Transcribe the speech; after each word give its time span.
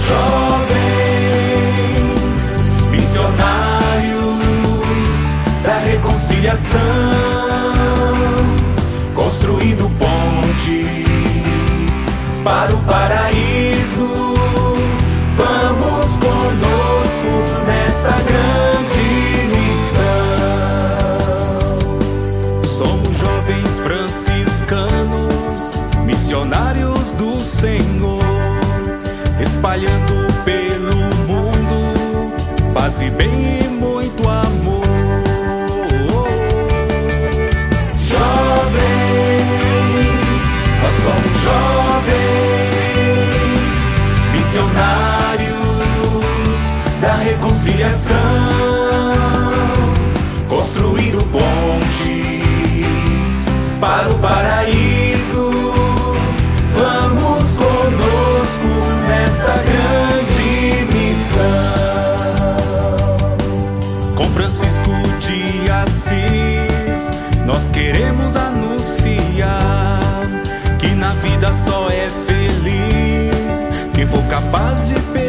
jovens 0.00 0.78
missionários 2.90 4.28
da 5.62 5.78
reconciliação, 5.78 6.78
construindo 9.14 9.90
pontes 9.98 10.88
para 12.44 12.74
o 12.74 12.78
paraíso. 12.84 14.08
Vamos 15.36 16.16
conosco 16.16 17.44
nesta 17.66 18.10
grande 18.10 19.48
missão. 19.56 20.02
Somos 22.64 23.16
jovens 23.16 23.78
franciscanos, 23.78 25.72
missionários 26.04 27.12
do 27.12 27.40
Senhor 27.40 28.57
espalhando 29.40 30.26
pelo 30.44 30.96
mundo 31.26 31.88
paz 32.74 33.00
e 33.02 33.10
bem 33.10 33.60
e 33.64 33.68
muito 33.68 34.28
amor. 34.28 34.86
Jovens, 38.04 39.28
nós 40.82 40.94
somos 40.94 41.40
jovens, 41.42 42.18
missionários 44.32 45.58
da 47.00 47.14
reconciliação, 47.14 48.16
construindo 50.48 51.22
pontes 51.30 52.48
para 53.80 54.08
o 54.08 54.18
paraíso. 54.18 54.57
Francisco 64.34 64.92
de 65.18 65.70
Assis, 65.70 67.10
nós 67.46 67.68
queremos 67.68 68.36
anunciar 68.36 70.00
que 70.78 70.88
na 70.88 71.10
vida 71.14 71.52
só 71.52 71.88
é 71.88 72.08
feliz 72.26 73.68
quem 73.94 74.06
for 74.06 74.22
capaz 74.28 74.88
de 74.88 74.94
perdoar. 74.94 75.27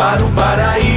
Para 0.00 0.24
o 0.24 0.30
paraíso. 0.30 0.89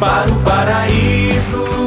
para 0.00 0.30
o 0.32 0.34
paraíso. 0.42 1.81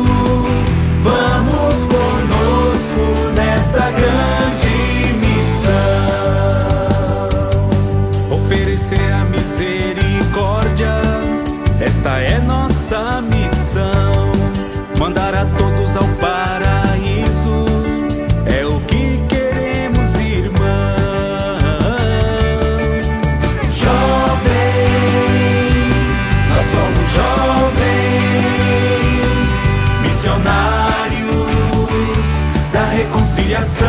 Reconciliação, 33.35 33.87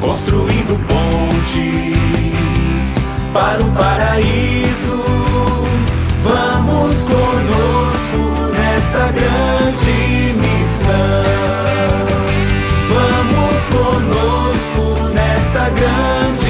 construindo 0.00 0.78
pontes 0.86 1.96
para 3.32 3.60
o 3.62 3.70
paraíso. 3.72 5.02
Vamos 6.22 6.94
conosco 7.02 8.52
nesta 8.52 9.12
grande 9.12 10.34
missão. 10.38 10.90
Vamos 12.88 13.66
conosco 13.66 15.14
nesta 15.14 15.70
grande 15.70 16.45